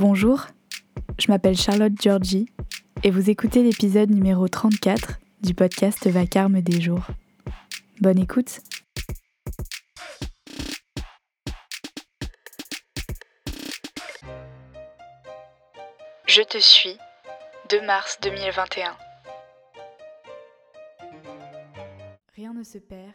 Bonjour, 0.00 0.46
je 1.18 1.30
m'appelle 1.30 1.58
Charlotte 1.58 1.92
Georgie 2.00 2.48
et 3.02 3.10
vous 3.10 3.28
écoutez 3.28 3.62
l'épisode 3.62 4.08
numéro 4.08 4.48
34 4.48 5.18
du 5.42 5.52
podcast 5.52 6.08
Vacarme 6.08 6.62
des 6.62 6.80
jours. 6.80 7.06
Bonne 8.00 8.18
écoute 8.18 8.60
Je 16.26 16.40
te 16.48 16.56
suis, 16.56 16.96
2 17.68 17.82
mars 17.82 18.20
2021. 18.22 18.96
Rien 22.36 22.54
ne 22.54 22.62
se 22.62 22.78
perd, 22.78 23.12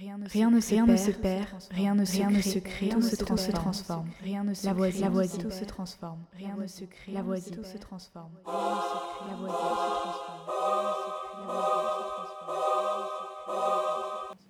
rien 0.00 0.16
ne, 0.16 0.26
rien 0.28 0.50
ne, 0.50 0.60
se, 0.60 0.70
rien 0.70 0.86
perd, 0.86 0.90
ne 0.90 0.96
se 0.96 1.10
perd, 1.10 1.46
rien 1.70 1.94
ne 1.94 2.04
se, 2.06 2.16
rien 2.16 2.30
ne 2.30 2.40
se 2.40 2.58
crée, 2.58 2.88
tout 2.88 3.02
se, 3.02 3.16
trans 3.16 3.36
se 3.36 3.52
transforme. 3.52 4.08
Rien 4.22 4.44
ne 4.44 4.54
se 4.54 4.64
la 4.64 4.72
voisine, 4.72 5.02
la 5.02 5.10
voisine, 5.10 5.42
tout 5.42 5.50
se 5.50 5.64
transforme. 5.64 6.18
Rien 6.38 6.56
ne 6.58 6.66
se 6.66 6.84
crée, 6.84 7.12
la 7.12 7.22
voisine, 7.22 7.54
tout 7.54 7.64
se 7.64 7.76
transforme. 7.76 8.30
Rien 8.46 8.56
ne 8.56 8.76
se 8.76 8.94
crée, 8.96 9.30
la 9.30 9.36
voisine, 9.36 9.60
tout 9.60 10.08
se 10.08 10.24
transforme. 10.24 11.10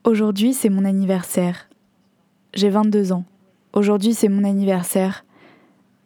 Aujourd'hui, 0.04 0.54
c'est 0.54 0.68
mon 0.68 0.84
anniversaire. 0.84 1.68
J'ai 2.54 2.68
22 2.68 3.12
ans. 3.12 3.24
Aujourd'hui, 3.72 4.14
c'est 4.14 4.28
mon 4.28 4.44
anniversaire. 4.44 5.24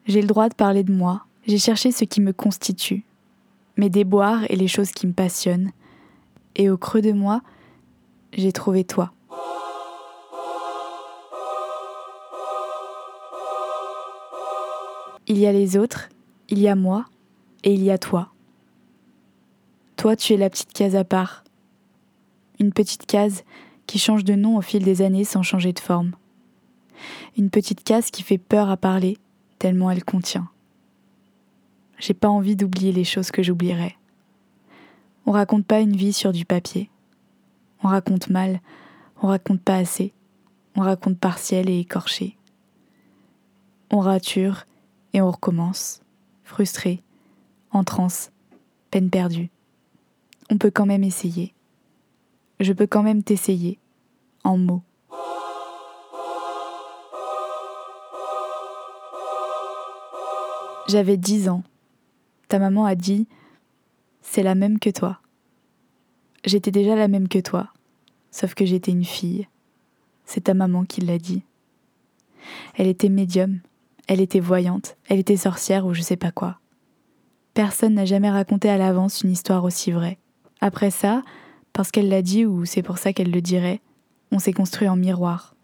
J'ai 0.06 0.22
le 0.22 0.26
droit 0.26 0.48
de 0.48 0.54
parler 0.54 0.84
de 0.84 0.92
moi. 0.92 1.26
J'ai 1.46 1.58
cherché 1.58 1.92
ce 1.92 2.04
qui 2.04 2.22
me 2.22 2.32
constitue, 2.32 3.04
mes 3.76 3.90
déboires 3.90 4.44
et 4.48 4.56
les 4.56 4.68
choses 4.68 4.92
qui 4.92 5.06
me 5.06 5.12
passionnent. 5.12 5.72
Et 6.56 6.70
au 6.70 6.78
creux 6.78 7.02
de 7.02 7.12
moi, 7.12 7.42
j'ai 8.32 8.52
trouvé 8.52 8.84
toi. 8.84 9.12
Il 15.26 15.38
y 15.38 15.46
a 15.46 15.52
les 15.52 15.76
autres, 15.76 16.10
il 16.48 16.58
y 16.58 16.68
a 16.68 16.74
moi, 16.74 17.06
et 17.62 17.72
il 17.72 17.82
y 17.82 17.90
a 17.90 17.98
toi. 17.98 18.28
Toi, 19.96 20.16
tu 20.16 20.34
es 20.34 20.36
la 20.36 20.50
petite 20.50 20.72
case 20.72 20.96
à 20.96 21.04
part. 21.04 21.44
Une 22.60 22.72
petite 22.72 23.06
case 23.06 23.44
qui 23.86 23.98
change 23.98 24.24
de 24.24 24.34
nom 24.34 24.56
au 24.56 24.60
fil 24.60 24.84
des 24.84 25.00
années 25.02 25.24
sans 25.24 25.42
changer 25.42 25.72
de 25.72 25.80
forme. 25.80 26.12
Une 27.38 27.50
petite 27.50 27.84
case 27.84 28.10
qui 28.10 28.22
fait 28.22 28.38
peur 28.38 28.68
à 28.68 28.76
parler, 28.76 29.16
tellement 29.58 29.90
elle 29.90 30.04
contient. 30.04 30.48
J'ai 31.98 32.14
pas 32.14 32.28
envie 32.28 32.56
d'oublier 32.56 32.92
les 32.92 33.04
choses 33.04 33.30
que 33.30 33.42
j'oublierais. 33.42 33.96
On 35.26 35.32
raconte 35.32 35.64
pas 35.64 35.80
une 35.80 35.96
vie 35.96 36.12
sur 36.12 36.32
du 36.32 36.44
papier. 36.44 36.90
On 37.82 37.88
raconte 37.88 38.28
mal, 38.28 38.60
on 39.22 39.28
raconte 39.28 39.62
pas 39.62 39.76
assez, 39.76 40.12
on 40.76 40.82
raconte 40.82 41.18
partiel 41.18 41.70
et 41.70 41.78
écorché. 41.78 42.36
On 43.90 44.00
rature 44.00 44.66
et 45.14 45.22
on 45.22 45.30
recommence, 45.30 46.02
frustré, 46.42 47.02
en 47.70 47.84
transe, 47.84 48.30
peine 48.90 49.08
perdue. 49.08 49.48
On 50.50 50.58
peut 50.58 50.72
quand 50.72 50.86
même 50.86 51.04
essayer. 51.04 51.54
Je 52.60 52.72
peux 52.72 52.86
quand 52.86 53.02
même 53.02 53.22
t'essayer, 53.22 53.78
en 54.42 54.58
mots. 54.58 54.82
J'avais 60.88 61.16
dix 61.16 61.48
ans. 61.48 61.62
Ta 62.48 62.58
maman 62.58 62.84
a 62.84 62.94
dit 62.94 63.26
C'est 64.20 64.42
la 64.42 64.54
même 64.54 64.78
que 64.78 64.90
toi. 64.90 65.20
J'étais 66.44 66.70
déjà 66.72 66.94
la 66.94 67.08
même 67.08 67.28
que 67.28 67.38
toi, 67.38 67.72
sauf 68.30 68.54
que 68.54 68.66
j'étais 68.66 68.92
une 68.92 69.04
fille. 69.04 69.48
C'est 70.26 70.42
ta 70.42 70.54
maman 70.54 70.84
qui 70.84 71.00
l'a 71.00 71.18
dit. 71.18 71.42
Elle 72.74 72.88
était 72.88 73.08
médium, 73.08 73.60
elle 74.06 74.20
était 74.20 74.40
voyante, 74.40 74.96
elle 75.08 75.18
était 75.18 75.36
sorcière 75.36 75.86
ou 75.86 75.94
je 75.94 76.02
sais 76.02 76.16
pas 76.16 76.30
quoi. 76.30 76.58
Personne 77.54 77.94
n'a 77.94 78.04
jamais 78.04 78.30
raconté 78.30 78.68
à 78.68 78.76
l'avance 78.76 79.22
une 79.22 79.30
histoire 79.30 79.64
aussi 79.64 79.92
vraie. 79.92 80.18
Après 80.60 80.90
ça, 80.90 81.22
parce 81.72 81.90
qu'elle 81.90 82.08
l'a 82.08 82.22
dit 82.22 82.44
ou 82.44 82.64
c'est 82.64 82.82
pour 82.82 82.98
ça 82.98 83.12
qu'elle 83.12 83.30
le 83.30 83.40
dirait, 83.40 83.80
on 84.32 84.38
s'est 84.38 84.52
construit 84.52 84.88
en 84.88 84.96
miroir. 84.96 85.54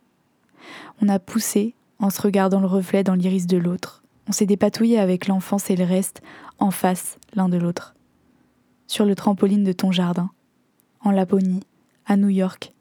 On 1.03 1.09
a 1.09 1.19
poussé 1.19 1.75
en 1.98 2.10
se 2.10 2.20
regardant 2.22 2.60
le 2.60 2.66
reflet 2.66 3.04
dans 3.04 3.14
l'iris 3.14 3.47
de 3.47 3.56
l'autre. 3.56 4.03
On 4.28 4.32
s'est 4.32 4.47
dépatouillé 4.47 4.98
avec 4.98 5.26
l'enfance 5.26 5.70
et 5.70 5.76
le 5.76 5.84
reste 5.84 6.22
en 6.59 6.70
face 6.70 7.19
l'un 7.34 7.48
de 7.48 7.56
l'autre. 7.56 7.94
Sur 8.87 9.04
le 9.04 9.14
trampoline 9.14 9.64
de 9.64 9.72
ton 9.72 9.93
jardin 9.93 10.31
en 11.03 11.10
Laponie, 11.10 11.64
à 12.06 12.16
New 12.16 12.28
York, 12.28 12.72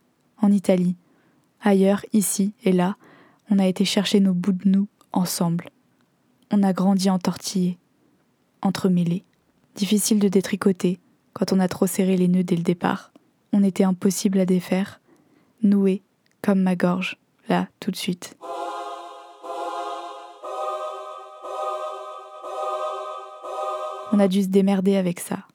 en 0.42 0.52
Italie, 0.52 0.96
ailleurs, 1.62 2.06
ici 2.14 2.54
et 2.64 2.72
là, 2.72 2.96
on 3.50 3.60
a 3.60 3.68
été 3.68 3.86
chercher 3.86 4.20
nos 4.20 4.34
bouts 4.34 4.52
de 4.52 4.70
nous 4.70 4.88
ensemble. 5.12 5.70
On 6.52 6.64
a 6.64 6.74
grandi 6.74 7.10
entortillés, 7.10 7.78
entremêlés. 8.62 9.24
Difficile 9.76 10.20
de 10.20 10.28
détricoter 10.28 11.00
quand 11.34 11.54
on 11.54 11.60
a 11.60 11.68
trop 11.68 11.88
serré 11.88 12.18
les 12.18 12.28
nœuds 12.28 12.44
dès 12.44 12.56
le 12.56 12.64
départ. 12.64 13.12
On 13.54 13.64
était 13.64 13.84
impossible 13.84 14.40
à 14.40 14.46
défaire, 14.46 15.00
noué 15.64 16.02
comme 16.42 16.62
ma 16.62 16.76
gorge, 16.76 17.18
là, 17.48 17.68
tout 17.80 17.92
de 17.92 17.96
suite. 17.96 18.36
On 24.12 24.20
a 24.20 24.28
dû 24.28 24.44
se 24.44 24.48
démerder 24.48 24.96
avec 24.96 25.20
ça. 25.20 25.46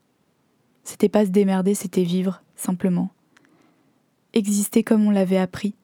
C'était 0.84 1.08
pas 1.08 1.24
se 1.24 1.30
démerder, 1.30 1.74
c'était 1.74 2.04
vivre, 2.04 2.42
simplement. 2.56 3.10
Exister 4.32 4.84
comme 4.84 5.06
on 5.06 5.10
l'avait 5.10 5.38
appris, 5.38 5.74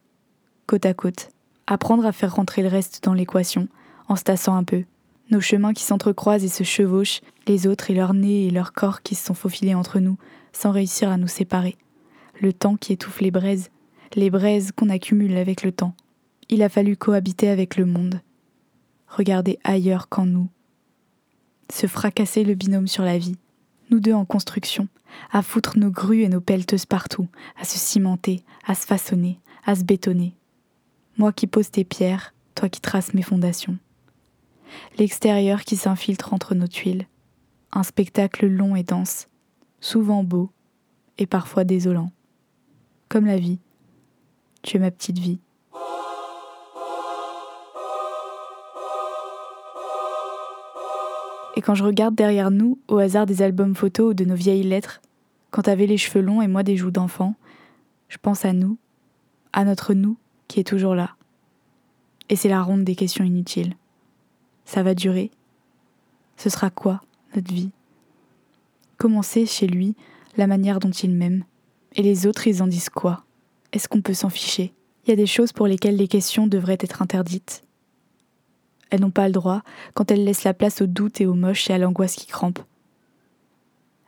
côte 0.66 0.86
à 0.86 0.94
côte. 0.94 1.30
Apprendre 1.70 2.04
à 2.04 2.12
faire 2.12 2.34
rentrer 2.34 2.62
le 2.62 2.68
reste 2.68 3.04
dans 3.04 3.14
l'équation, 3.14 3.68
en 4.08 4.16
se 4.16 4.24
tassant 4.24 4.56
un 4.56 4.64
peu. 4.64 4.84
Nos 5.30 5.40
chemins 5.40 5.72
qui 5.72 5.84
s'entrecroisent 5.84 6.44
et 6.44 6.48
se 6.48 6.64
chevauchent, 6.64 7.20
les 7.46 7.66
autres 7.66 7.90
et 7.90 7.94
leurs 7.94 8.12
nez 8.12 8.46
et 8.46 8.50
leurs 8.50 8.72
corps 8.72 9.02
qui 9.02 9.14
se 9.14 9.24
sont 9.24 9.34
faufilés 9.34 9.74
entre 9.74 10.00
nous, 10.00 10.18
sans 10.52 10.72
réussir 10.72 11.08
à 11.08 11.16
nous 11.16 11.28
séparer. 11.28 11.76
Le 12.40 12.52
temps 12.52 12.76
qui 12.76 12.92
étouffe 12.92 13.20
les 13.20 13.30
braises, 13.30 13.70
les 14.16 14.30
braises 14.30 14.72
qu'on 14.72 14.88
accumule 14.88 15.36
avec 15.36 15.62
le 15.62 15.70
temps. 15.70 15.94
Il 16.48 16.62
a 16.62 16.68
fallu 16.68 16.96
cohabiter 16.96 17.48
avec 17.48 17.76
le 17.76 17.86
monde. 17.86 18.20
Regarder 19.06 19.58
ailleurs 19.62 20.08
qu'en 20.08 20.26
nous. 20.26 20.48
Se 21.72 21.86
fracasser 21.86 22.42
le 22.42 22.54
binôme 22.54 22.88
sur 22.88 23.04
la 23.04 23.16
vie 23.16 23.36
nous 23.90 24.00
deux 24.00 24.14
en 24.14 24.24
construction, 24.24 24.88
à 25.32 25.42
foutre 25.42 25.78
nos 25.78 25.90
grues 25.90 26.22
et 26.22 26.28
nos 26.28 26.40
pelleteuses 26.40 26.86
partout, 26.86 27.28
à 27.60 27.64
se 27.64 27.78
cimenter, 27.78 28.44
à 28.66 28.74
se 28.74 28.86
façonner, 28.86 29.40
à 29.66 29.74
se 29.74 29.84
bétonner. 29.84 30.36
Moi 31.20 31.34
qui 31.34 31.46
pose 31.46 31.70
tes 31.70 31.84
pierres, 31.84 32.32
toi 32.54 32.70
qui 32.70 32.80
traces 32.80 33.12
mes 33.12 33.20
fondations. 33.20 33.76
L'extérieur 34.96 35.64
qui 35.64 35.76
s'infiltre 35.76 36.32
entre 36.32 36.54
nos 36.54 36.66
tuiles. 36.66 37.06
Un 37.72 37.82
spectacle 37.82 38.46
long 38.46 38.74
et 38.74 38.84
dense, 38.84 39.28
souvent 39.82 40.24
beau 40.24 40.48
et 41.18 41.26
parfois 41.26 41.64
désolant. 41.64 42.10
Comme 43.10 43.26
la 43.26 43.36
vie. 43.36 43.58
Tu 44.62 44.78
es 44.78 44.80
ma 44.80 44.90
petite 44.90 45.18
vie. 45.18 45.40
Et 51.54 51.60
quand 51.60 51.74
je 51.74 51.84
regarde 51.84 52.14
derrière 52.14 52.50
nous, 52.50 52.78
au 52.88 52.96
hasard 52.96 53.26
des 53.26 53.42
albums 53.42 53.76
photos 53.76 54.12
ou 54.12 54.14
de 54.14 54.24
nos 54.24 54.36
vieilles 54.36 54.62
lettres, 54.62 55.02
quand 55.50 55.60
t'avais 55.60 55.86
les 55.86 55.98
cheveux 55.98 56.24
longs 56.24 56.40
et 56.40 56.48
moi 56.48 56.62
des 56.62 56.78
joues 56.78 56.90
d'enfant, 56.90 57.34
je 58.08 58.16
pense 58.16 58.46
à 58.46 58.54
nous, 58.54 58.78
à 59.52 59.66
notre 59.66 59.92
nous 59.92 60.16
qui 60.50 60.58
est 60.58 60.64
toujours 60.64 60.96
là. 60.96 61.14
Et 62.28 62.34
c'est 62.34 62.48
la 62.48 62.62
ronde 62.62 62.82
des 62.82 62.96
questions 62.96 63.24
inutiles. 63.24 63.74
Ça 64.64 64.82
va 64.82 64.94
durer 64.94 65.30
Ce 66.36 66.50
sera 66.50 66.70
quoi, 66.70 67.00
notre 67.34 67.52
vie? 67.52 67.70
Comment 68.98 69.22
c'est 69.22 69.46
chez 69.46 69.68
lui 69.68 69.94
la 70.36 70.48
manière 70.48 70.80
dont 70.80 70.90
il 70.90 71.14
m'aime? 71.14 71.44
Et 71.94 72.02
les 72.02 72.26
autres, 72.26 72.48
ils 72.48 72.62
en 72.62 72.66
disent 72.66 72.88
quoi? 72.88 73.24
Est-ce 73.72 73.88
qu'on 73.88 74.02
peut 74.02 74.14
s'en 74.14 74.28
ficher? 74.28 74.74
Il 75.04 75.10
y 75.10 75.12
a 75.12 75.16
des 75.16 75.26
choses 75.26 75.52
pour 75.52 75.68
lesquelles 75.68 75.96
les 75.96 76.08
questions 76.08 76.48
devraient 76.48 76.78
être 76.80 77.00
interdites. 77.00 77.62
Elles 78.90 79.00
n'ont 79.00 79.10
pas 79.10 79.28
le 79.28 79.32
droit 79.32 79.62
quand 79.94 80.10
elles 80.10 80.24
laissent 80.24 80.44
la 80.44 80.54
place 80.54 80.82
au 80.82 80.86
doute 80.86 81.20
et 81.20 81.26
au 81.26 81.34
moche 81.34 81.70
et 81.70 81.74
à 81.74 81.78
l'angoisse 81.78 82.16
qui 82.16 82.26
crampe. 82.26 82.58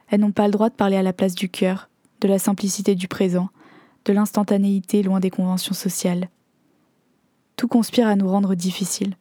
Elles 0.09 0.21
n'ont 0.21 0.33
pas 0.33 0.47
le 0.47 0.53
droit 0.53 0.71
de 0.71 0.75
parler 0.75 0.97
à 0.97 1.03
la 1.03 1.13
place 1.13 1.37
du 1.37 1.49
cœur, 1.49 1.89
de 2.21 2.27
la 2.27 2.41
simplicité 2.41 2.97
du 2.97 3.07
présent, 3.07 3.49
de 4.05 4.13
l'instantanéité 4.13 5.03
loin 5.03 5.21
des 5.21 5.31
conventions 5.31 5.75
sociales. 5.75 6.29
Tout 7.57 7.69
conspire 7.69 8.09
à 8.09 8.17
nous 8.17 8.29
rendre 8.29 8.55
difficiles. 8.55 9.17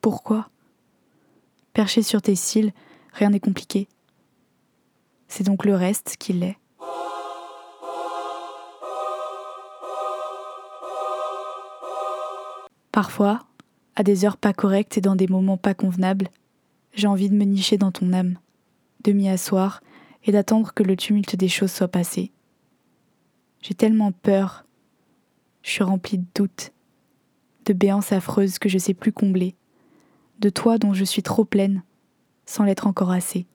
Pourquoi? 0.00 0.48
Perché 1.72 2.02
sur 2.02 2.20
tes 2.22 2.34
cils, 2.34 2.72
rien 3.12 3.30
n'est 3.30 3.40
compliqué. 3.40 3.88
C'est 5.28 5.44
donc 5.44 5.64
le 5.64 5.74
reste 5.74 6.16
qui 6.18 6.32
l'est. 6.32 6.56
Parfois, 12.92 13.46
à 13.94 14.02
des 14.02 14.24
heures 14.24 14.36
pas 14.36 14.52
correctes 14.52 14.98
et 14.98 15.00
dans 15.00 15.14
des 15.14 15.28
moments 15.28 15.56
pas 15.56 15.74
convenables, 15.74 16.28
j'ai 16.92 17.06
envie 17.06 17.30
de 17.30 17.34
me 17.34 17.44
nicher 17.44 17.78
dans 17.78 17.92
ton 17.92 18.12
âme, 18.12 18.36
de 19.04 19.12
m'y 19.12 19.28
asseoir 19.28 19.80
et 20.24 20.32
d'attendre 20.32 20.72
que 20.74 20.82
le 20.82 20.96
tumulte 20.96 21.36
des 21.36 21.48
choses 21.48 21.70
soit 21.70 21.88
passé. 21.88 22.32
J'ai 23.62 23.74
tellement 23.74 24.10
peur, 24.10 24.64
je 25.62 25.70
suis 25.70 25.84
remplie 25.84 26.16
de 26.16 26.24
doutes, 26.34 26.72
de 27.66 27.74
béances 27.74 28.10
affreuses 28.10 28.58
que 28.58 28.70
je 28.70 28.78
sais 28.78 28.94
plus 28.94 29.12
combler, 29.12 29.54
de 30.38 30.48
toi 30.48 30.78
dont 30.78 30.94
je 30.94 31.04
suis 31.04 31.22
trop 31.22 31.44
pleine, 31.44 31.82
sans 32.46 32.64
l'être 32.64 32.86
encore 32.86 33.10
assez. 33.10 33.46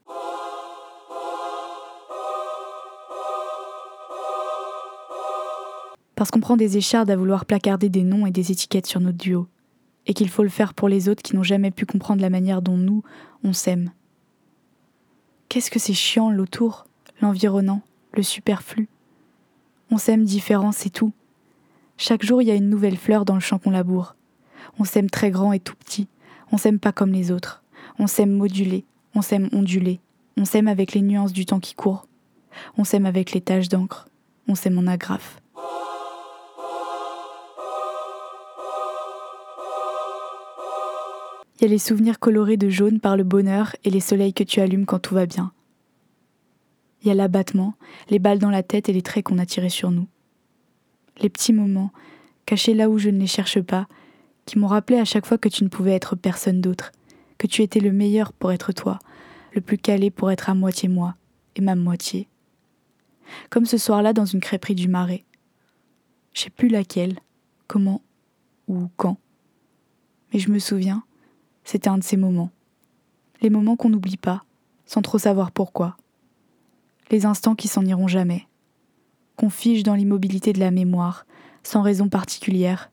Parce 6.16 6.30
qu'on 6.30 6.40
prend 6.40 6.56
des 6.56 6.78
échardes 6.78 7.10
à 7.10 7.16
vouloir 7.16 7.46
placarder 7.46 7.90
des 7.90 8.04
noms 8.04 8.28
et 8.28 8.32
des 8.32 8.52
étiquettes 8.52 8.86
sur 8.86 9.02
notre 9.02 9.18
duo, 9.18 9.48
et 10.06 10.14
qu'il 10.14 10.30
faut 10.30 10.44
le 10.44 10.50
faire 10.50 10.76
pour 10.76 10.88
les 10.88 11.10
autres 11.10 11.24
qui 11.24 11.36
n'ont 11.36 11.44
jamais 11.44 11.72
pu 11.72 11.88
comprendre 11.88 12.22
la 12.22 12.30
manière 12.30 12.62
dont 12.62 12.78
nous, 12.78 13.04
on 13.44 13.54
s'aime. 13.54 13.92
Qu'est-ce 15.50 15.72
que 15.72 15.80
c'est 15.80 15.94
chiant 15.94 16.30
l'autour, 16.30 16.86
l'environnant, 17.22 17.82
le 18.14 18.22
superflu? 18.22 18.88
On 19.92 19.98
s'aime 19.98 20.24
différent, 20.24 20.72
c'est 20.72 20.90
tout. 20.90 21.14
Chaque 21.98 22.26
jour, 22.26 22.42
il 22.42 22.48
y 22.48 22.52
a 22.52 22.56
une 22.56 22.70
nouvelle 22.70 22.98
fleur 22.98 23.24
dans 23.24 23.36
le 23.36 23.40
champ 23.40 23.60
qu'on 23.60 23.72
laboure. 23.72 24.16
On 24.80 24.84
s'aime 24.84 25.10
très 25.10 25.32
grand 25.32 25.54
et 25.54 25.60
tout 25.60 25.76
petit. 25.76 26.08
On 26.52 26.58
s'aime 26.58 26.80
pas 26.80 26.92
comme 26.92 27.12
les 27.12 27.32
autres. 27.32 27.64
On 28.00 28.08
s'aime 28.08 28.32
modulé. 28.32 28.86
On 29.14 29.22
s'aime 29.22 29.50
ondulé. 29.54 30.00
On 30.38 30.46
s'aime 30.46 30.68
avec 30.68 30.94
les 30.94 31.02
nuances 31.02 31.34
du 31.34 31.46
temps 31.46 31.60
qui 31.60 31.76
court. 31.76 32.08
On 32.78 32.84
s'aime 32.84 33.06
avec 33.06 33.32
les 33.32 33.42
taches 33.42 33.70
d'encre. 33.70 34.08
On 34.48 34.56
s'aime 34.56 34.78
en 34.78 34.88
agrafe. 34.88 35.40
Il 41.58 41.62
y 41.62 41.66
a 41.66 41.70
les 41.70 41.80
souvenirs 41.80 42.20
colorés 42.20 42.58
de 42.58 42.70
jaune 42.70 43.00
par 43.00 43.16
le 43.16 43.24
bonheur 43.24 43.76
et 43.86 43.90
les 43.90 44.02
soleils 44.02 44.34
que 44.34 44.44
tu 44.44 44.60
allumes 44.60 44.86
quand 44.86 45.00
tout 45.00 45.16
va 45.16 45.26
bien. 45.26 45.54
Il 47.06 47.10
y 47.10 47.12
a 47.12 47.14
l'abattement, 47.14 47.76
les 48.10 48.18
balles 48.18 48.40
dans 48.40 48.50
la 48.50 48.64
tête 48.64 48.90
et 48.90 48.94
les 48.94 49.04
traits 49.04 49.26
qu'on 49.26 49.38
a 49.38 49.46
tirés 49.46 49.70
sur 49.70 49.92
nous. 49.92 50.08
Les 51.22 51.30
petits 51.30 51.54
moments, 51.54 51.92
cachés 52.48 52.74
là 52.74 52.90
où 52.90 52.98
je 52.98 53.12
ne 53.12 53.20
les 53.20 53.28
cherche 53.28 53.62
pas, 53.62 53.88
qui 54.48 54.58
m'ont 54.58 54.66
rappelé 54.66 54.98
à 54.98 55.06
chaque 55.06 55.28
fois 55.28 55.38
que 55.38 55.48
tu 55.48 55.64
ne 55.64 55.70
pouvais 55.70 55.94
être 55.94 56.16
personne 56.16 56.62
d'autre, 56.62 56.92
que 57.38 57.46
tu 57.46 57.62
étais 57.62 57.80
le 57.80 57.92
meilleur 57.92 58.34
pour 58.34 58.52
être 58.52 58.72
toi, 58.72 58.98
le 59.54 59.62
plus 59.62 59.78
calé 59.78 60.10
pour 60.10 60.32
être 60.32 60.50
à 60.50 60.56
moitié 60.56 60.90
moi, 60.90 61.14
et 61.56 61.62
ma 61.62 61.76
moitié. 61.76 62.28
Comme 63.52 63.68
ce 63.68 63.78
soir-là 63.78 64.12
dans 64.12 64.26
une 64.26 64.42
crêperie 64.42 64.74
du 64.74 64.88
Marais. 64.88 65.26
Je 66.34 66.42
sais 66.42 66.50
plus 66.50 66.70
laquelle, 66.70 67.20
comment 67.68 68.02
ou 68.68 68.90
quand. 68.98 69.18
Mais 70.34 70.40
je 70.40 70.50
me 70.50 70.58
souviens, 70.58 71.04
c'était 71.66 71.90
un 71.90 72.00
de 72.00 72.04
ces 72.04 72.18
moments. 72.18 72.50
Les 73.44 73.52
moments 73.52 73.76
qu'on 73.76 73.90
n'oublie 73.90 74.18
pas, 74.18 74.44
sans 74.88 75.04
trop 75.04 75.20
savoir 75.20 75.52
pourquoi 75.52 75.98
les 77.12 77.26
instants 77.26 77.56
qui 77.56 77.68
s'en 77.68 77.86
iront 77.86 78.08
jamais, 78.08 78.48
qu'on 79.36 79.50
fige 79.50 79.84
dans 79.84 79.96
l'immobilité 79.96 80.54
de 80.54 80.60
la 80.60 80.72
mémoire, 80.72 81.26
sans 81.64 81.82
raison 81.82 82.10
particulière, 82.10 82.90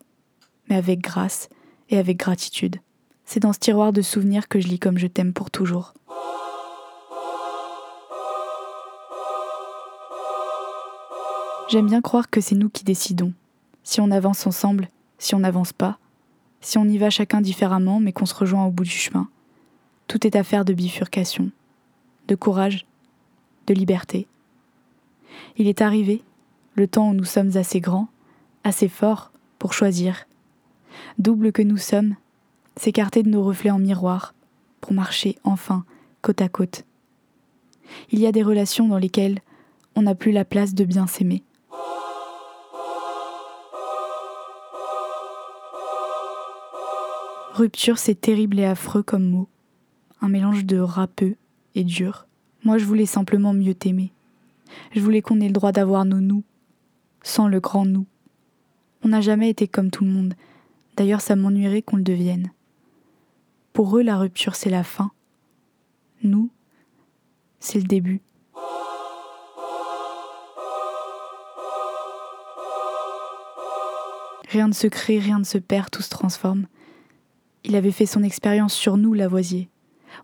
mais 0.69 0.77
avec 0.77 1.01
grâce 1.01 1.49
et 1.89 1.99
avec 1.99 2.19
gratitude. 2.19 2.77
C'est 3.25 3.41
dans 3.41 3.53
ce 3.53 3.59
tiroir 3.59 3.93
de 3.93 4.03
souvenirs 4.03 4.49
que 4.49 4.61
je 4.61 4.69
lis 4.69 4.79
comme 4.79 4.99
je 4.99 5.07
t'aime 5.07 5.33
pour 5.33 5.51
toujours. 5.51 5.95
J'aime 11.69 11.87
bien 11.87 12.03
croire 12.03 12.29
que 12.29 12.43
c'est 12.43 12.55
nous 12.55 12.69
qui 12.69 12.85
décidons, 12.85 13.33
si 13.83 14.01
on 14.01 14.11
avance 14.11 14.47
ensemble, 14.47 14.89
si 15.19 15.35
on 15.35 15.39
n'avance 15.39 15.73
pas, 15.73 15.99
si 16.61 16.77
on 16.77 16.85
y 16.85 16.99
va 16.99 17.09
chacun 17.09 17.41
différemment 17.41 17.99
mais 17.99 18.13
qu'on 18.13 18.27
se 18.27 18.35
rejoint 18.35 18.67
au 18.67 18.71
bout 18.71 18.85
du 18.85 18.91
chemin. 18.91 19.29
Tout 20.07 20.27
est 20.27 20.37
affaire 20.37 20.67
de 20.67 20.75
bifurcation, 20.75 21.51
de 22.29 22.35
courage 22.35 22.85
de 23.67 23.75
liberté. 23.75 24.27
Il 25.57 25.67
est 25.67 25.81
arrivé, 25.81 26.23
le 26.75 26.87
temps 26.87 27.11
où 27.11 27.15
nous 27.15 27.25
sommes 27.25 27.57
assez 27.57 27.81
grands, 27.81 28.09
assez 28.65 28.89
forts 28.89 29.33
pour 29.59 29.73
choisir. 29.73 30.27
Double 31.19 31.53
que 31.53 31.63
nous 31.63 31.79
sommes, 31.79 32.17
s'écarter 32.77 33.23
de 33.23 33.29
nos 33.29 33.45
reflets 33.45 33.71
en 33.71 33.79
miroir, 33.79 34.35
pour 34.81 34.93
marcher 34.93 35.39
enfin 35.45 35.85
côte 36.23 36.41
à 36.41 36.49
côte. 36.49 36.85
Il 38.11 38.19
y 38.19 38.27
a 38.27 38.33
des 38.33 38.43
relations 38.43 38.89
dans 38.89 38.99
lesquelles 38.99 39.41
on 39.95 40.03
n'a 40.03 40.15
plus 40.15 40.33
la 40.33 40.45
place 40.45 40.75
de 40.75 40.85
bien 40.85 41.07
s'aimer. 41.07 41.43
Rupture, 47.55 47.99
c'est 47.99 48.19
terrible 48.19 48.59
et 48.61 48.65
affreux 48.65 49.03
comme 49.03 49.29
mot, 49.29 49.49
un 50.23 50.29
mélange 50.29 50.65
de 50.65 50.79
râpeux 50.79 51.37
et 51.75 51.85
dur. 51.85 52.27
Moi, 52.65 52.79
je 52.79 52.85
voulais 52.85 53.07
simplement 53.07 53.53
mieux 53.53 53.75
t'aimer. 53.75 54.13
Je 54.95 55.01
voulais 55.01 55.21
qu'on 55.21 55.41
ait 55.41 55.49
le 55.49 55.53
droit 55.53 55.73
d'avoir 55.73 56.05
nos 56.05 56.21
nous, 56.21 56.45
sans 57.23 57.49
le 57.49 57.61
grand 57.61 57.85
nous. 57.85 58.07
On 59.05 59.09
n'a 59.09 59.21
jamais 59.21 59.51
été 59.51 59.67
comme 59.67 59.91
tout 59.91 60.05
le 60.05 60.11
monde. 60.11 60.35
D'ailleurs, 60.97 61.21
ça 61.21 61.35
m'ennuierait 61.35 61.83
qu'on 61.83 61.97
le 61.97 62.03
devienne. 62.03 62.53
Pour 63.73 63.97
eux, 63.99 64.03
la 64.03 64.17
rupture, 64.17 64.55
c'est 64.55 64.71
la 64.71 64.85
fin. 64.85 65.11
Nous, 66.23 66.51
c'est 67.59 67.81
le 67.81 67.87
début. 67.87 68.21
Rien 74.49 74.69
ne 74.69 74.75
se 74.75 74.87
crée, 74.87 75.19
rien 75.19 75.39
ne 75.39 75.45
se 75.45 75.59
perd, 75.59 75.91
tout 75.91 76.03
se 76.03 76.11
transforme. 76.11 76.67
Il 77.65 77.75
avait 77.75 77.91
fait 77.91 78.07
son 78.07 78.23
expérience 78.23 78.75
sur 78.75 78.99
nous, 78.99 79.15
Lavoisier. 79.15 79.69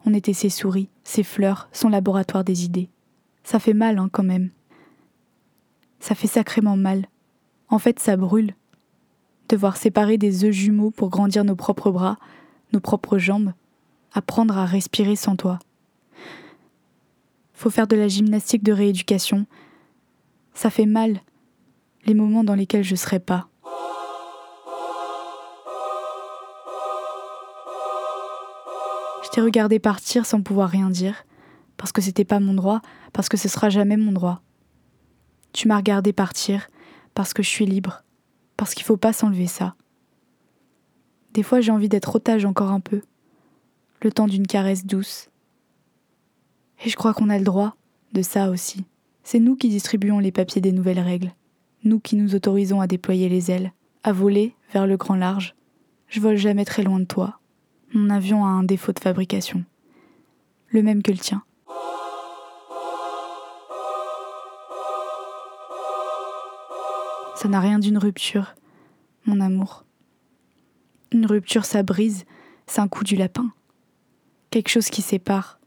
On 0.05 0.13
était 0.13 0.35
ses 0.35 0.51
souris, 0.51 0.91
ses 1.09 1.23
fleurs, 1.23 1.71
son 1.73 1.89
laboratoire 1.89 2.45
des 2.45 2.67
idées. 2.67 2.91
Ça 3.43 3.59
fait 3.59 3.73
mal, 3.73 3.99
hein, 3.99 4.11
quand 4.13 4.23
même. 4.23 4.51
Ça 6.01 6.15
fait 6.15 6.27
sacrément 6.27 6.77
mal. 6.77 7.07
En 7.71 7.79
fait, 7.79 7.99
ça 7.99 8.19
brûle. 8.19 8.55
Devoir 9.49 9.79
séparer 9.79 10.19
des 10.19 10.45
œufs 10.45 10.53
jumeaux 10.53 10.91
pour 10.91 11.09
grandir 11.09 11.45
nos 11.45 11.57
propres 11.57 11.91
bras, 11.91 12.19
nos 12.75 12.81
propres 12.81 13.17
jambes, 13.17 13.55
apprendre 14.13 14.59
à 14.59 14.67
respirer 14.67 15.17
sans 15.17 15.35
toi. 15.35 15.59
Faut 17.55 17.71
faire 17.71 17.87
de 17.87 17.97
la 17.97 18.09
gymnastique 18.09 18.63
de 18.63 18.73
rééducation. 18.73 19.47
Ça 20.53 20.69
fait 20.69 20.85
mal, 20.85 21.23
les 22.05 22.13
moments 22.13 22.45
dans 22.45 22.55
lesquels 22.55 22.85
je 22.85 22.97
serai 22.97 23.19
pas. 23.19 23.49
Je 29.23 29.29
t'ai 29.31 29.41
regardé 29.41 29.79
partir 29.79 30.27
sans 30.27 30.43
pouvoir 30.43 30.71
rien 30.71 30.91
dire, 30.91 31.25
parce 31.77 31.93
que 31.93 32.01
c'était 32.01 32.25
pas 32.25 32.41
mon 32.41 32.55
droit, 32.55 32.81
parce 33.13 33.29
que 33.29 33.37
ce 33.37 33.49
sera 33.49 33.69
jamais 33.71 33.97
mon 33.97 34.13
droit. 34.13 34.43
Tu 35.53 35.69
m'as 35.69 35.77
regardé 35.77 36.13
partir, 36.13 36.69
parce 37.15 37.33
que 37.33 37.43
je 37.43 37.49
suis 37.49 37.67
libre, 37.67 38.05
parce 38.57 38.75
qu'il 38.75 38.85
faut 38.85 38.97
pas 38.97 39.13
s'enlever 39.13 39.47
ça. 39.47 39.75
Des 41.35 41.43
fois 41.43 41.61
j'ai 41.61 41.73
envie 41.73 41.89
d'être 41.89 42.15
otage 42.15 42.45
encore 42.45 42.71
un 42.71 42.81
peu, 42.81 43.03
le 44.03 44.13
temps 44.13 44.27
d'une 44.27 44.47
caresse 44.47 44.87
douce. 44.87 45.31
Et 46.85 46.89
je 46.89 46.97
crois 46.97 47.15
qu'on 47.15 47.31
a 47.31 47.39
le 47.39 47.45
droit 47.45 47.77
de 48.13 48.23
ça 48.23 48.51
aussi. 48.51 48.85
C'est 49.25 49.41
nous 49.41 49.57
qui 49.57 49.69
distribuons 49.69 50.21
les 50.21 50.33
papiers 50.33 50.61
des 50.61 50.73
nouvelles 50.73 51.01
règles, 51.01 51.33
nous 51.85 52.01
qui 52.01 52.17
nous 52.17 52.35
autorisons 52.35 52.81
à 52.81 52.87
déployer 52.87 53.29
les 53.29 53.51
ailes, 53.51 53.73
à 54.05 54.13
voler 54.13 54.55
vers 54.73 54.87
le 54.87 54.97
grand 54.97 55.17
large. 55.17 55.55
Je 56.07 56.21
vole 56.21 56.37
jamais 56.37 56.65
très 56.65 56.83
loin 56.83 57.01
de 57.01 57.05
toi, 57.05 57.41
mon 57.95 58.11
avion 58.11 58.45
a 58.45 58.49
un 58.49 58.63
défaut 58.63 58.93
de 58.93 58.99
fabrication, 58.99 59.65
le 60.69 60.83
même 60.83 61.03
que 61.03 61.11
le 61.11 61.19
tien. 61.19 61.43
Ça 67.35 67.49
n'a 67.49 67.61
rien 67.61 67.79
d'une 67.79 67.99
rupture, 67.99 68.55
mon 69.25 69.41
amour. 69.41 69.85
Une 71.13 71.25
rupture, 71.25 71.65
ça 71.65 71.83
brise, 71.83 72.27
c'est 72.67 72.81
un 72.81 72.89
coup 72.89 73.05
du 73.05 73.17
lapin. 73.17 73.51
Quelque 74.51 74.69
chose 74.69 74.91
qui 74.91 75.03
sépare. 75.03 75.59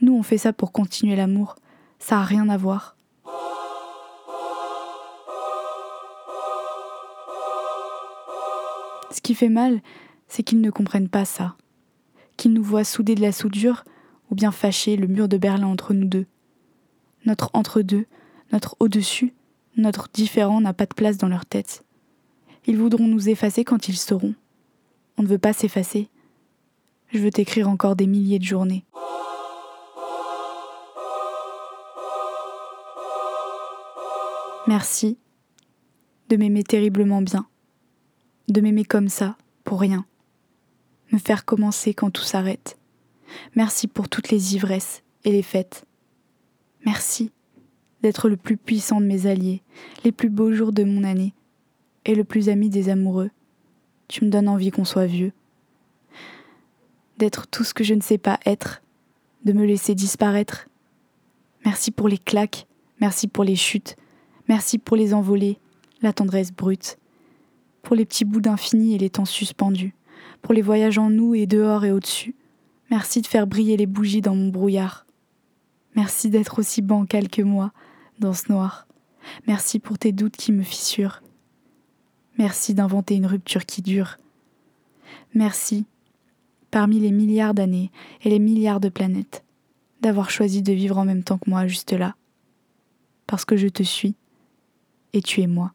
Nous, 0.00 0.14
on 0.14 0.22
fait 0.22 0.38
ça 0.38 0.52
pour 0.52 0.72
continuer 0.72 1.16
l'amour, 1.16 1.56
ça 1.98 2.18
a 2.18 2.24
rien 2.24 2.48
à 2.48 2.56
voir. 2.56 2.96
Ce 9.10 9.20
qui 9.22 9.34
fait 9.34 9.48
mal, 9.48 9.80
c'est 10.28 10.42
qu'ils 10.42 10.60
ne 10.60 10.70
comprennent 10.70 11.08
pas 11.08 11.24
ça, 11.24 11.56
qu'ils 12.36 12.52
nous 12.52 12.62
voient 12.62 12.84
soudés 12.84 13.14
de 13.14 13.22
la 13.22 13.32
soudure 13.32 13.84
ou 14.30 14.34
bien 14.34 14.52
fâchés 14.52 14.96
le 14.96 15.06
mur 15.06 15.28
de 15.28 15.38
Berlin 15.38 15.66
entre 15.66 15.94
nous 15.94 16.06
deux. 16.06 16.26
Notre 17.24 17.50
entre-deux, 17.54 18.06
notre 18.52 18.76
au-dessus, 18.78 19.34
notre 19.76 20.08
différent 20.12 20.60
n'a 20.60 20.74
pas 20.74 20.86
de 20.86 20.94
place 20.94 21.16
dans 21.16 21.28
leur 21.28 21.46
tête. 21.46 21.84
Ils 22.66 22.76
voudront 22.76 23.06
nous 23.06 23.28
effacer 23.28 23.64
quand 23.64 23.88
ils 23.88 23.96
sauront. 23.96 24.34
On 25.16 25.22
ne 25.22 25.28
veut 25.28 25.38
pas 25.38 25.52
s'effacer. 25.52 26.08
Je 27.10 27.18
veux 27.18 27.30
t'écrire 27.30 27.68
encore 27.68 27.96
des 27.96 28.06
milliers 28.06 28.38
de 28.38 28.44
journées. 28.44 28.84
Merci 34.66 35.16
de 36.28 36.36
m'aimer 36.36 36.62
terriblement 36.62 37.22
bien, 37.22 37.46
de 38.48 38.60
m'aimer 38.60 38.84
comme 38.84 39.08
ça, 39.08 39.38
pour 39.64 39.80
rien 39.80 40.04
me 41.12 41.18
faire 41.18 41.44
commencer 41.44 41.94
quand 41.94 42.10
tout 42.10 42.22
s'arrête. 42.22 42.78
Merci 43.54 43.86
pour 43.88 44.08
toutes 44.08 44.30
les 44.30 44.54
ivresses 44.54 45.02
et 45.24 45.32
les 45.32 45.42
fêtes. 45.42 45.84
Merci 46.86 47.32
d'être 48.02 48.28
le 48.28 48.36
plus 48.36 48.56
puissant 48.56 49.00
de 49.00 49.06
mes 49.06 49.26
alliés, 49.26 49.62
les 50.04 50.12
plus 50.12 50.30
beaux 50.30 50.52
jours 50.52 50.72
de 50.72 50.84
mon 50.84 51.04
année, 51.04 51.34
et 52.04 52.14
le 52.14 52.24
plus 52.24 52.48
ami 52.48 52.70
des 52.70 52.88
amoureux. 52.88 53.30
Tu 54.06 54.24
me 54.24 54.30
donnes 54.30 54.48
envie 54.48 54.70
qu'on 54.70 54.84
soit 54.84 55.06
vieux. 55.06 55.32
d'être 57.18 57.48
tout 57.48 57.64
ce 57.64 57.74
que 57.74 57.82
je 57.82 57.94
ne 57.94 58.00
sais 58.00 58.16
pas 58.16 58.38
être, 58.46 58.80
de 59.44 59.52
me 59.52 59.64
laisser 59.66 59.94
disparaître. 59.96 60.68
Merci 61.64 61.90
pour 61.90 62.08
les 62.08 62.16
claques, 62.16 62.66
merci 63.00 63.26
pour 63.26 63.42
les 63.42 63.56
chutes, 63.56 63.96
merci 64.48 64.78
pour 64.78 64.96
les 64.96 65.14
envolées, 65.14 65.58
la 66.00 66.12
tendresse 66.12 66.52
brute, 66.52 66.96
pour 67.82 67.96
les 67.96 68.06
petits 68.06 68.24
bouts 68.24 68.40
d'infini 68.40 68.94
et 68.94 68.98
les 68.98 69.10
temps 69.10 69.24
suspendus, 69.24 69.94
pour 70.42 70.54
les 70.54 70.62
voyages 70.62 70.98
en 70.98 71.10
nous 71.10 71.34
et 71.34 71.46
dehors 71.46 71.84
et 71.84 71.92
au-dessus. 71.92 72.34
Merci 72.90 73.20
de 73.20 73.26
faire 73.26 73.46
briller 73.46 73.76
les 73.76 73.86
bougies 73.86 74.22
dans 74.22 74.34
mon 74.34 74.48
brouillard. 74.48 75.06
Merci 75.94 76.30
d'être 76.30 76.58
aussi 76.58 76.80
bancal 76.80 77.28
que 77.28 77.42
moi 77.42 77.72
dans 78.18 78.32
ce 78.32 78.50
noir. 78.50 78.86
Merci 79.46 79.78
pour 79.78 79.98
tes 79.98 80.12
doutes 80.12 80.36
qui 80.36 80.52
me 80.52 80.62
fissurent. 80.62 81.22
Merci 82.38 82.72
d'inventer 82.74 83.16
une 83.16 83.26
rupture 83.26 83.66
qui 83.66 83.82
dure. 83.82 84.16
Merci, 85.34 85.86
parmi 86.70 87.00
les 87.00 87.10
milliards 87.10 87.54
d'années 87.54 87.90
et 88.22 88.30
les 88.30 88.38
milliards 88.38 88.80
de 88.80 88.88
planètes, 88.88 89.44
d'avoir 90.00 90.30
choisi 90.30 90.62
de 90.62 90.72
vivre 90.72 90.98
en 90.98 91.04
même 91.04 91.24
temps 91.24 91.38
que 91.38 91.50
moi 91.50 91.66
juste 91.66 91.92
là. 91.92 92.14
Parce 93.26 93.44
que 93.44 93.56
je 93.56 93.68
te 93.68 93.82
suis 93.82 94.14
et 95.12 95.20
tu 95.20 95.42
es 95.42 95.46
moi. 95.46 95.72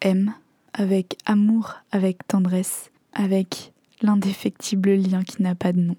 M, 0.00 0.32
avec 0.74 1.16
amour, 1.26 1.74
avec 1.90 2.26
tendresse, 2.28 2.92
avec 3.12 3.72
l'indéfectible 4.00 4.92
lien 4.92 5.24
qui 5.24 5.42
n'a 5.42 5.56
pas 5.56 5.72
de 5.72 5.80
nom. 5.80 5.96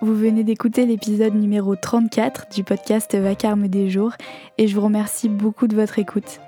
Vous 0.00 0.14
venez 0.14 0.44
d'écouter 0.44 0.86
l'épisode 0.86 1.34
numéro 1.34 1.74
34 1.74 2.46
du 2.54 2.62
podcast 2.62 3.16
Vacarme 3.16 3.66
des 3.66 3.90
jours 3.90 4.12
et 4.58 4.68
je 4.68 4.76
vous 4.76 4.82
remercie 4.82 5.28
beaucoup 5.28 5.66
de 5.66 5.74
votre 5.74 5.98
écoute. 5.98 6.38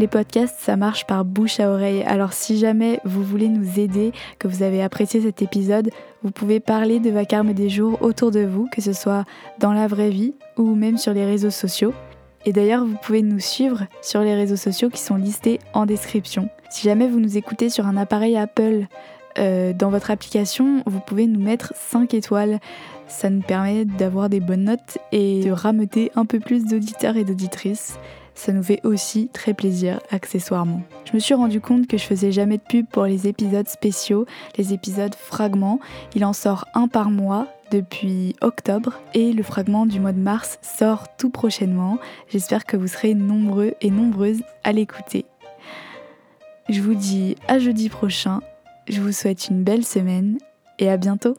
Les 0.00 0.08
podcasts, 0.08 0.58
ça 0.58 0.76
marche 0.76 1.06
par 1.06 1.24
bouche 1.24 1.60
à 1.60 1.70
oreille, 1.70 2.02
alors 2.02 2.32
si 2.32 2.58
jamais 2.58 2.98
vous 3.04 3.22
voulez 3.22 3.48
nous 3.48 3.78
aider, 3.78 4.10
que 4.40 4.48
vous 4.48 4.64
avez 4.64 4.82
apprécié 4.82 5.20
cet 5.20 5.42
épisode, 5.42 5.90
vous 6.24 6.32
pouvez 6.32 6.58
parler 6.58 6.98
de 6.98 7.10
Vacarme 7.10 7.52
des 7.52 7.68
jours 7.68 8.02
autour 8.02 8.32
de 8.32 8.40
vous, 8.40 8.68
que 8.72 8.80
ce 8.80 8.92
soit 8.92 9.24
dans 9.60 9.72
la 9.72 9.86
vraie 9.86 10.10
vie 10.10 10.34
ou 10.56 10.74
même 10.74 10.98
sur 10.98 11.12
les 11.12 11.24
réseaux 11.24 11.50
sociaux. 11.50 11.94
Et 12.46 12.52
d'ailleurs, 12.52 12.84
vous 12.84 12.96
pouvez 13.02 13.22
nous 13.22 13.40
suivre 13.40 13.86
sur 14.00 14.20
les 14.20 14.34
réseaux 14.34 14.56
sociaux 14.56 14.88
qui 14.88 15.00
sont 15.00 15.16
listés 15.16 15.58
en 15.74 15.84
description. 15.84 16.48
Si 16.70 16.84
jamais 16.84 17.08
vous 17.08 17.20
nous 17.20 17.36
écoutez 17.36 17.68
sur 17.70 17.86
un 17.86 17.96
appareil 17.96 18.36
Apple, 18.36 18.86
euh, 19.38 19.72
dans 19.72 19.90
votre 19.90 20.12
application, 20.12 20.82
vous 20.86 21.00
pouvez 21.00 21.26
nous 21.26 21.40
mettre 21.40 21.74
5 21.74 22.14
étoiles. 22.14 22.60
Ça 23.08 23.30
nous 23.30 23.42
permet 23.42 23.84
d'avoir 23.84 24.28
des 24.28 24.40
bonnes 24.40 24.64
notes 24.64 24.98
et 25.10 25.44
de 25.44 25.50
rameuter 25.50 26.12
un 26.14 26.24
peu 26.24 26.38
plus 26.38 26.64
d'auditeurs 26.64 27.16
et 27.16 27.24
d'auditrices. 27.24 27.98
Ça 28.34 28.52
nous 28.52 28.62
fait 28.62 28.80
aussi 28.84 29.28
très 29.32 29.54
plaisir 29.54 29.98
accessoirement. 30.10 30.82
Je 31.04 31.14
me 31.14 31.18
suis 31.18 31.34
rendu 31.34 31.60
compte 31.60 31.86
que 31.86 31.96
je 31.96 32.04
faisais 32.04 32.32
jamais 32.32 32.58
de 32.58 32.62
pub 32.62 32.86
pour 32.86 33.04
les 33.04 33.26
épisodes 33.26 33.68
spéciaux, 33.68 34.26
les 34.56 34.72
épisodes 34.72 35.14
fragments. 35.14 35.80
Il 36.14 36.24
en 36.24 36.32
sort 36.32 36.66
un 36.74 36.86
par 36.86 37.10
mois 37.10 37.48
depuis 37.70 38.34
octobre 38.40 39.00
et 39.14 39.32
le 39.32 39.42
fragment 39.42 39.86
du 39.86 40.00
mois 40.00 40.12
de 40.12 40.20
mars 40.20 40.58
sort 40.62 41.16
tout 41.16 41.30
prochainement. 41.30 41.98
J'espère 42.28 42.64
que 42.64 42.76
vous 42.76 42.88
serez 42.88 43.14
nombreux 43.14 43.74
et 43.80 43.90
nombreuses 43.90 44.42
à 44.64 44.72
l'écouter. 44.72 45.26
Je 46.68 46.80
vous 46.80 46.94
dis 46.94 47.36
à 47.48 47.58
jeudi 47.58 47.88
prochain 47.88 48.40
je 48.88 49.00
vous 49.00 49.12
souhaite 49.12 49.48
une 49.48 49.64
belle 49.64 49.84
semaine 49.84 50.38
et 50.78 50.88
à 50.88 50.96
bientôt 50.96 51.36